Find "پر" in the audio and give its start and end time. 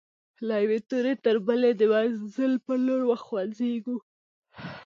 2.65-2.77